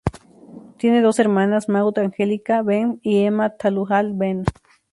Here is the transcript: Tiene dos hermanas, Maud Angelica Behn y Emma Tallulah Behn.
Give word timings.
Tiene 0.77 1.03
dos 1.03 1.19
hermanas, 1.19 1.69
Maud 1.69 1.99
Angelica 1.99 2.63
Behn 2.63 2.99
y 3.03 3.19
Emma 3.21 3.51
Tallulah 3.55 4.01
Behn. 4.11 4.45